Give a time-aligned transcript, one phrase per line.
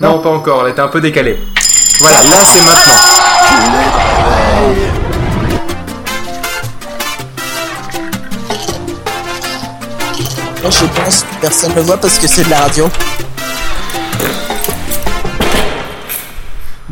[0.00, 1.38] Non, pas encore, elle était un peu décalée.
[2.00, 2.94] Voilà, là c'est maintenant.
[10.70, 12.88] Je pense que personne ne le voit parce que c'est de la radio.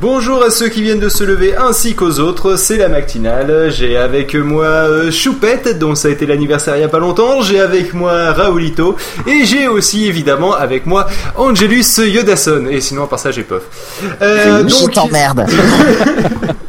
[0.00, 3.68] Bonjour à ceux qui viennent de se lever ainsi qu'aux autres, c'est la matinale.
[3.70, 7.42] J'ai avec moi euh, Choupette, dont ça a été l'anniversaire il y a pas longtemps.
[7.42, 8.96] J'ai avec moi Raoulito.
[9.26, 12.66] Et j'ai aussi évidemment avec moi Angelus Yodason.
[12.70, 13.62] Et sinon, à part ça, j'ai Pof.
[14.22, 15.46] Euh, je donc- t'emmerde.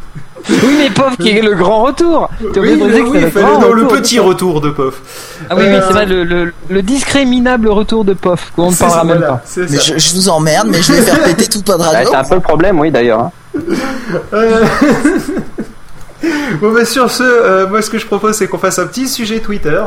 [0.49, 2.30] Oui, mais pauvre qui est le grand retour.
[2.53, 4.70] T'as Oui, oublié de oui, dire que oui, fallait grand dans le petit retour de
[4.72, 5.02] Pof.
[5.49, 8.75] Ah oui, oui, Euh, c'est vrai, le, le, le discriminable retour de Pof, qu'on ne
[8.75, 9.44] parlera ça, même voilà, pas.
[9.70, 12.09] Mais je, je vous emmerde, mais je vais faire péter tout pas de radio.
[12.12, 13.20] c'est un peu le problème, oui, d'ailleurs.
[13.22, 13.31] hein.
[14.34, 14.66] Euh,
[16.62, 19.08] bon bah sur ce, euh, moi ce que je propose c'est qu'on fasse un petit
[19.08, 19.82] sujet Twitter.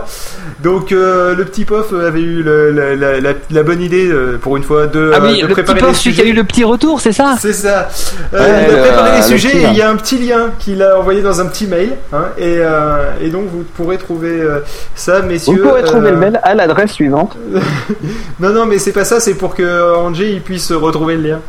[0.62, 4.38] Donc euh, le petit Pof avait eu le- la, la- la- la bonne idée euh,
[4.40, 6.32] pour une fois de, Ah euh, oui, de le petit Pof, celui qui a eu
[6.32, 7.34] le petit retour, c'est ça?
[7.40, 7.88] C'est ça.
[8.32, 10.50] Euh, Ouais, il a préparé les le sujets et il y a un petit lien
[10.58, 11.90] qu'il a envoyé dans un petit mail.
[12.12, 14.60] hein, et, euh, et donc vous pourrez trouver euh,
[14.94, 15.60] ça, Vous messieurs.
[15.62, 17.36] pourrez trouver euh, le mail à l'adresse suivante.
[18.40, 21.40] Non, non, mais c'est pas ça, c'est pour que Angé il puisse retrouver le lien.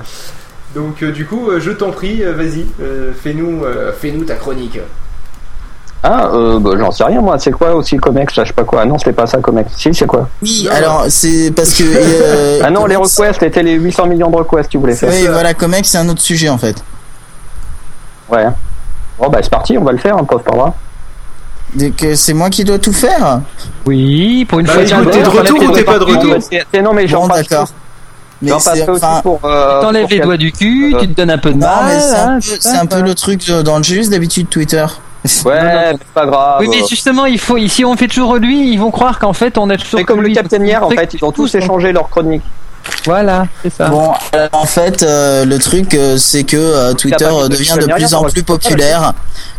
[0.76, 4.36] Donc euh, du coup, euh, je t'en prie, euh, vas-y, euh, fais-nous euh, fais-nous ta
[4.36, 4.80] chronique.
[6.06, 7.40] Ah, euh, bah, j'en sais rien, moi.
[7.40, 8.82] C'est quoi aussi Comex Je sais pas quoi.
[8.82, 9.72] Ah non, c'était pas ça, Comex.
[9.78, 11.84] Si, c'est quoi Oui, alors c'est parce que.
[11.86, 15.10] euh, Ah non, les requests, c'était les 800 millions de requests, tu voulais faire.
[15.10, 16.84] Oui, voilà, Comex, c'est un autre sujet en fait.
[18.30, 18.48] Ouais.
[19.20, 20.74] Bon, bah, c'est parti, on va le faire, un pauvre par là.
[21.76, 23.42] Donc euh, c'est moi qui dois tout faire
[23.86, 24.84] Oui, pour une Bah, fois.
[24.84, 27.34] t'es de retour ou t'es pas de retour C'est- c'est- non, mais j'en Bon.
[28.44, 29.22] Mais c'est enfin.
[29.22, 29.40] pour.
[29.46, 32.00] euh, T'enlèves les doigts du cul, euh, tu te donnes un peu de Non, mal.
[32.42, 34.86] c'est un, hein, peu- un le truc de- d'Angelus d'habitude Twitter.
[35.46, 36.58] Ouais, mais c'est pas grave.
[36.60, 39.58] Oui, mais justement, il faut, si on fait toujours lui, ils vont croire qu'en fait,
[39.58, 40.00] on a toujours.
[40.00, 40.34] C'est comme le lui.
[40.34, 42.44] Captain hier, en fait, ils ont tous tous, échangé leur chronique.
[43.06, 43.90] Voilà, c'est ça.
[43.90, 47.86] Bon, alors, en fait, euh, le truc, euh, c'est que euh, Twitter euh, devient de
[47.96, 49.14] plus en plus populaire.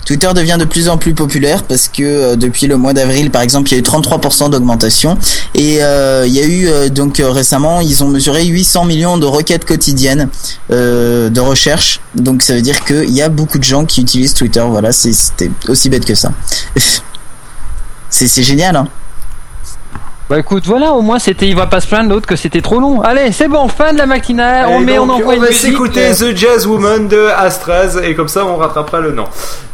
[0.06, 3.40] Twitter devient de plus en plus populaire parce que euh, depuis le mois d'avril, par
[3.40, 5.16] exemple, il y a eu 33% d'augmentation
[5.54, 9.16] et euh, il y a eu euh, donc euh, récemment, ils ont mesuré 800 millions
[9.16, 10.28] de requêtes quotidiennes
[10.70, 12.00] euh, de recherche.
[12.14, 14.64] Donc ça veut dire qu'il y a beaucoup de gens qui utilisent Twitter.
[14.68, 16.32] Voilà, c'est- c'était aussi bête que ça.
[18.10, 18.88] c'est c'est génial, hein.
[20.30, 22.80] Bah écoute, voilà, au moins c'était, il va pas se plaindre l'autre que c'était trop
[22.80, 23.02] long.
[23.02, 24.68] Allez, c'est bon, fin de la matinale.
[24.70, 28.28] on Et met, on envoie une va s'écouter The Jazz Woman de Astraz et comme
[28.28, 29.24] ça on rattrapera le nom.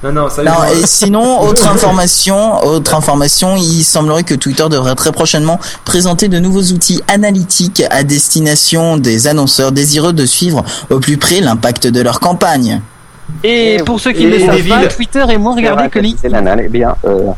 [0.03, 4.97] Non, non, ça Non, et sinon, autre information, autre information, il semblerait que Twitter devrait
[4.97, 10.99] très prochainement présenter de nouveaux outils analytiques à destination des annonceurs désireux de suivre au
[10.99, 12.81] plus près l'impact de leur campagne.
[13.45, 14.87] Et Et- pour ceux qui ne des savent pas.
[14.89, 16.57] Twitter est moins regardé que LinkedIn.
[16.59, 16.97] Eh bien.
[17.05, 17.29] Euh,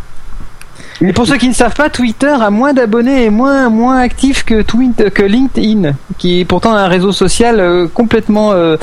[1.01, 4.45] Et pour ceux qui ne savent pas, Twitter a moins d'abonnés et moins moins actif
[4.45, 8.77] que que LinkedIn, qui est pourtant un réseau social euh, complètement euh,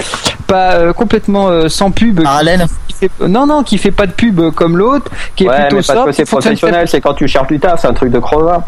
[0.47, 2.21] pas euh, complètement euh, sans pub.
[2.21, 2.65] Parallèle.
[2.87, 5.75] qui fait- non non, qui fait pas de pub comme l'autre, qui est ouais, plutôt
[5.77, 8.19] mais parce que c'est professionnel, c'est quand tu cherches du taf, c'est un truc de
[8.19, 8.63] crevard.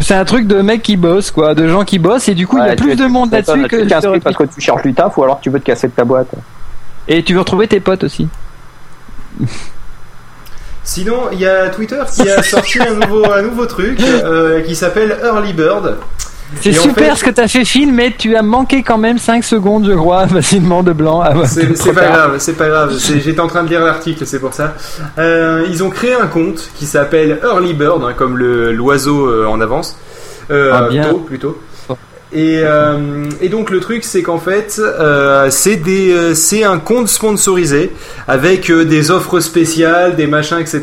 [0.00, 2.56] C'est un truc de mecs qui bossent quoi, de gens qui bossent et du coup
[2.58, 4.60] il y a plus de monde tu là-dessus que Tu t'inscris sur- parce que tu
[4.60, 6.28] cherches du taf ou alors tu veux te casser de ta boîte.
[7.08, 8.26] et tu veux retrouver tes potes aussi.
[10.84, 14.74] Sinon, il y a Twitter qui a sorti un nouveau, un nouveau truc euh, qui
[14.74, 15.96] s'appelle Early Bird.
[16.60, 19.44] C'est super fait- ce que t'as fait Phil, mais tu as manqué quand même 5
[19.44, 21.20] secondes je crois facilement de blanc.
[21.24, 22.92] Ah ouais, C'est pas grave, c'est pas grave.
[22.98, 24.74] J'étais en train de lire l'article, c'est pour ça.
[25.18, 29.46] Euh, ils ont créé un compte qui s'appelle Early Bird, hein, comme le- l'oiseau euh,
[29.46, 29.96] en avance.
[30.50, 31.08] Euh, Ah, bien.
[31.10, 31.56] tôt, plutôt.
[32.32, 37.92] Et, euh, et donc le truc c'est qu'en fait euh, c'est euh, un compte sponsorisé
[38.28, 40.82] avec euh, des offres spéciales, des machins, etc.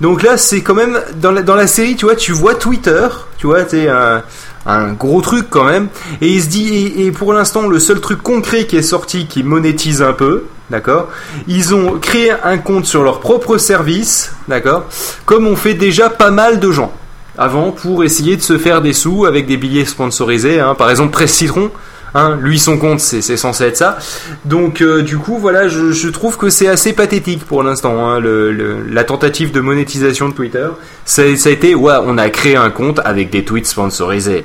[0.00, 3.06] Donc là c'est quand même dans la, série tu vois tu vois Twitter,
[3.38, 4.24] tu vois c'est un,
[4.66, 5.86] un gros truc quand même
[6.20, 9.26] et il se dit et, et pour l'instant le seul truc concret qui est sorti
[9.26, 11.10] qui monétise un peu D'accord
[11.48, 14.86] Ils ont créé un compte sur leur propre service, d'accord
[15.26, 16.92] Comme on fait déjà pas mal de gens
[17.38, 20.60] avant pour essayer de se faire des sous avec des billets sponsorisés.
[20.60, 20.74] hein.
[20.74, 21.70] Par exemple, Presse Citron,
[22.14, 23.98] hein, lui son compte c'est censé être ça.
[24.44, 28.08] Donc euh, du coup voilà, je, trouve que c'est assez pathétique pour l'instant.
[28.08, 30.68] hein, la tentative de monétisation de Twitter,
[31.04, 34.44] ça, ça a été ouais, on a créé un compte avec des tweets sponsorisés.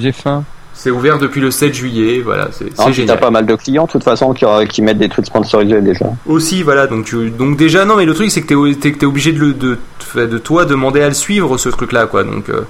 [0.00, 0.44] J'ai faim.
[0.82, 3.16] C'est ouvert depuis le 7 juillet, voilà, c'est génial.
[3.16, 6.06] T'as pas mal de clients, de toute façon, qui, qui mettent des tweets sponsorisés déjà.
[6.26, 9.32] Aussi, voilà, donc, tu- donc déjà, non, mais le truc, c'est que t'es, t'es obligé
[9.32, 9.76] de, le, de,
[10.26, 12.24] de toi demander à le suivre, ce truc-là, quoi.
[12.24, 12.62] Donc, euh,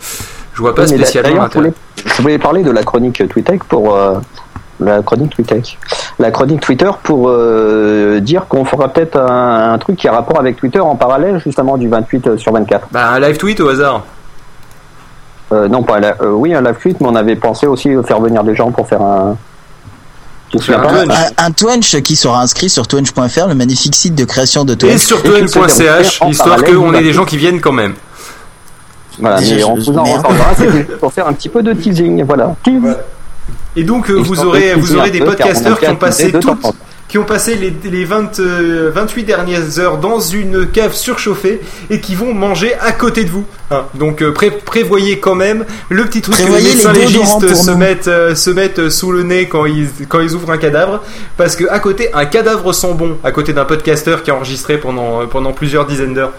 [0.55, 1.61] je vois pas Oui, spécialement je l'intérêt.
[1.69, 1.75] voulais,
[2.17, 3.95] je voulais parler de la chronique TweetTech pour.
[3.95, 4.15] euh,
[4.81, 5.37] la chronique.
[6.19, 10.41] La chronique Twitter pour euh, dire qu'on fera peut-être un, un truc qui a rapport
[10.41, 12.89] avec Twitter en parallèle, justement, du 28 sur 24.
[12.91, 14.05] Bah, un live tweet au hasard.
[15.53, 18.21] Euh, non, pas la- euh, oui, un live tweet, mais on avait pensé aussi faire
[18.21, 19.37] venir des gens pour faire un,
[20.75, 21.11] Un.
[21.11, 24.99] Un, un Twitch qui sera inscrit sur twitch.fr, le magnifique site de création de Et
[24.99, 25.47] sur Et déroule
[26.21, 27.95] en histoire qu'on ait des gens qui viennent quand même.
[29.19, 32.55] Voilà, mais on vous en reparlera, c'était pour faire un petit peu de teasing, voilà.
[33.77, 36.65] Et donc, euh, Et vous aurez, vous aurez des podcasteurs qui ont passé toutes.
[37.11, 41.61] Qui ont passé les, les 20, euh, 28 dernières heures dans une cave surchauffée
[41.91, 43.45] et qui vont manger à côté de vous.
[43.73, 43.85] hein.
[43.95, 47.71] Donc euh, pré- prévoyez quand même le petit truc que les médecins légistes pour se
[47.73, 47.77] nous.
[47.79, 51.03] mettent, euh, se mettent sous le nez quand ils, quand ils ouvrent un cadavre.
[51.37, 54.79] Parce que à côté, un cadavre sent bon à côté d'un podcasteur qui a enregistré
[54.79, 56.33] pendant, euh, pendant plusieurs dizaines d'heures.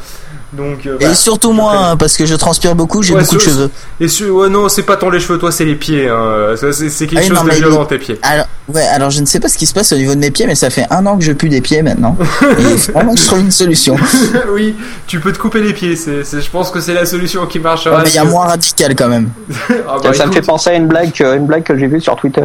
[0.54, 3.42] Donc, euh, Et surtout moi, hein, parce que je transpire beaucoup, j'ai Ouais, beaucoup de
[3.42, 3.70] cheveux.
[4.02, 6.10] Et sur- ouais, non, c'est pas tant les cheveux, toi, c'est les pieds.
[6.10, 6.56] Hein.
[6.58, 8.20] C'est c'est quelque Ah oui, chose non, de violent, les- tes pieds.
[8.22, 10.30] Alors, ouais, alors je ne sais pas ce qui se passe au niveau de mes
[10.30, 12.18] pieds, mais ça fait un an que je pue des pieds maintenant.
[12.60, 13.96] Et vraiment que je trouve une solution.
[14.54, 14.76] oui,
[15.08, 15.96] tu peux te couper les pieds.
[15.96, 17.96] C'est, c'est- je pense que c'est la solution qui marchera.
[17.98, 19.30] Ouais, mais il y a moins radical quand même.
[19.88, 22.02] Ah, bah, ça me fait penser à une blague, que- une blague que j'ai vue
[22.02, 22.44] sur Twitter.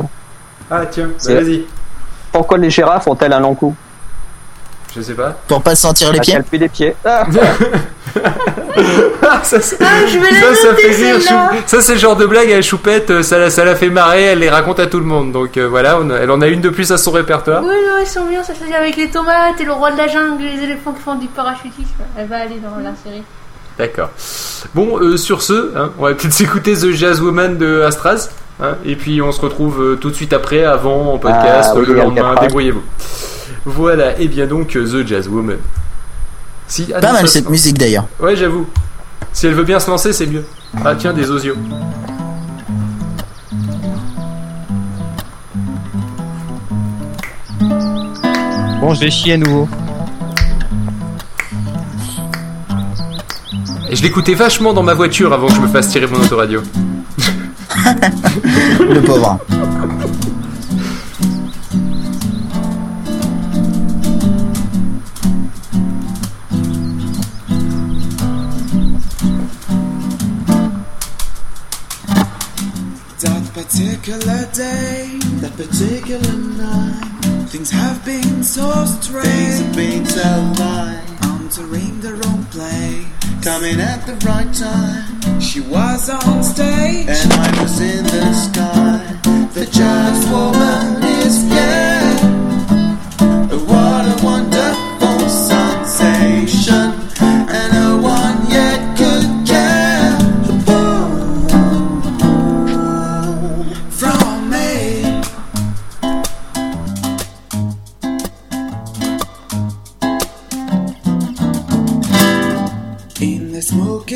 [0.71, 1.63] Ah tiens, bah, vas-y.
[2.33, 3.75] Pourquoi les girafes ont-elles un long cou?
[4.97, 5.37] Je sais pas.
[5.47, 6.41] Pour pas sentir les Parce pieds.
[6.51, 6.97] puent des pieds.
[7.05, 7.27] Ah,
[9.29, 11.17] Ah, ça, Ah, je vais la ça, ça fait rire.
[11.21, 13.11] Chou- Ça, c'est le genre de blague à Choupette.
[13.11, 14.23] euh, Ça, la- ça la fait marrer.
[14.25, 15.33] Elle les raconte à tout le monde.
[15.33, 17.63] Donc euh, voilà, on a- elle en a une de plus à son répertoire.
[17.63, 19.97] Oui, non, ils sont bien, ça se fait avec les tomates et le roi de
[19.99, 22.03] la jungle, les éléphants qui font du parachutisme.
[22.17, 23.23] Elle va aller dans la série.
[23.79, 24.11] D'accord.
[24.75, 28.31] Bon, euh, sur ce, hein, on va peut-être s'écouter The Jazz Woman de Astraz.
[28.63, 31.79] hein, et puis on se retrouve euh, tout de suite après, avant, en podcast, Ah,
[31.79, 32.35] oui, le lendemain.
[32.41, 32.83] Débrouillez-vous.
[33.65, 34.19] Voilà.
[34.19, 35.59] Et bien donc euh, The Jazz Woman.
[36.69, 38.07] Si, ah, Pas non, mal ça- cette musique d'ailleurs.
[38.21, 38.67] Ouais, j'avoue.
[39.33, 40.45] Si elle veut bien se lancer, c'est mieux.
[40.85, 41.55] Ah tiens, des osios.
[48.81, 49.69] Bon, je vais chier à nouveau.
[53.89, 56.63] Et je l'écoutais vachement dans ma voiture avant que je me fasse tirer mon autoradio.
[58.81, 59.39] Le pauvre.
[74.07, 79.27] Particular day, that particular night, things have been so strange.
[79.27, 81.03] Things have been so right.
[81.41, 83.05] Entering the wrong place,
[83.43, 85.41] coming at the right time.
[85.41, 89.21] She was on stage, and I was in the sky.
[89.55, 91.66] The jazz woman is here.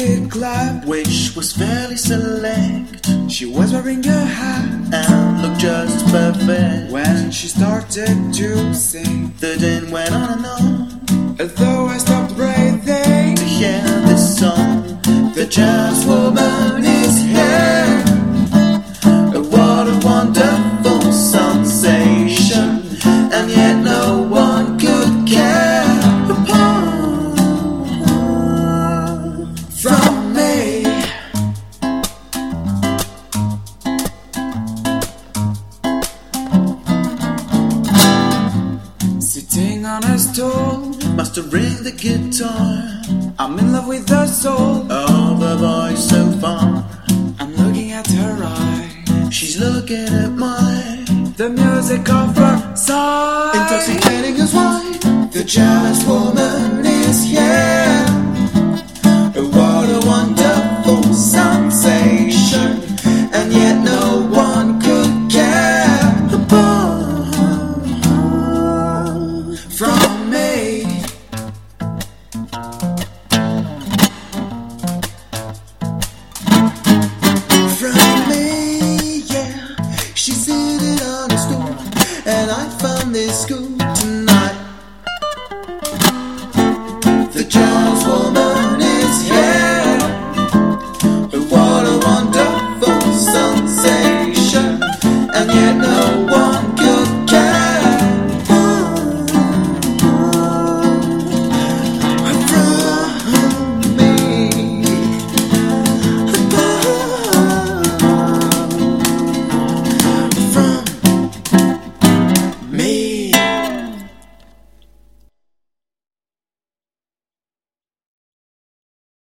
[0.00, 6.04] The smoky club, which was fairly select, she was wearing a hat and looked just
[6.06, 6.92] perfect.
[6.92, 11.36] When she started to sing, the din went on and on.
[11.40, 15.00] Although I stopped breathing to hear this song,
[15.34, 16.84] the jazz woman
[44.30, 46.84] soul of the boy so far.
[47.40, 51.04] I'm looking at her eye, she's looking at mine.
[51.34, 55.30] The music of her side, intoxicating as wine.
[55.30, 58.06] The jazz woman is here.
[59.56, 62.70] What a wonderful sensation,
[63.32, 65.60] and yet no one could care.
[83.12, 83.79] this school.